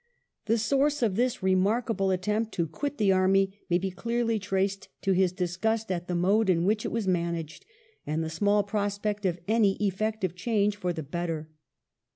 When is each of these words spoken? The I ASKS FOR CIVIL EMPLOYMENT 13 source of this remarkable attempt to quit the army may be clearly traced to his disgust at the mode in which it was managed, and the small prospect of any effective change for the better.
The 0.47 0.53
I 0.53 0.55
ASKS 0.55 0.67
FOR 0.67 0.67
CIVIL 0.67 0.83
EMPLOYMENT 0.83 0.97
13 0.97 0.97
source 0.97 1.03
of 1.03 1.15
this 1.15 1.43
remarkable 1.43 2.09
attempt 2.09 2.51
to 2.53 2.67
quit 2.67 2.97
the 2.97 3.11
army 3.11 3.59
may 3.69 3.77
be 3.77 3.91
clearly 3.91 4.39
traced 4.39 4.87
to 5.03 5.11
his 5.11 5.31
disgust 5.31 5.91
at 5.91 6.07
the 6.07 6.15
mode 6.15 6.49
in 6.49 6.65
which 6.65 6.85
it 6.85 6.91
was 6.91 7.07
managed, 7.07 7.67
and 8.07 8.23
the 8.23 8.31
small 8.31 8.63
prospect 8.63 9.27
of 9.27 9.37
any 9.47 9.73
effective 9.73 10.33
change 10.33 10.75
for 10.75 10.91
the 10.91 11.03
better. 11.03 11.51